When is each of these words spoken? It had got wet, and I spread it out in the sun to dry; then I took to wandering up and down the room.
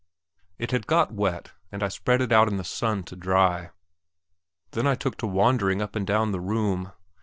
It 0.57 0.71
had 0.71 0.87
got 0.87 1.13
wet, 1.13 1.51
and 1.71 1.83
I 1.83 1.89
spread 1.89 2.21
it 2.21 2.31
out 2.31 2.47
in 2.47 2.57
the 2.57 2.63
sun 2.63 3.03
to 3.03 3.15
dry; 3.15 3.69
then 4.71 4.87
I 4.87 4.95
took 4.95 5.15
to 5.17 5.27
wandering 5.27 5.79
up 5.79 5.95
and 5.95 6.07
down 6.07 6.31
the 6.31 6.41
room. 6.41 6.91